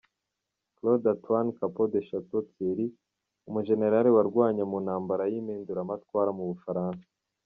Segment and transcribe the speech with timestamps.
[0.77, 2.87] Claude Antoine Capon de Château-Thierry,
[3.49, 7.07] umujenerali warwanye mu ntambara y’impinduramatwara mu Bufaransa.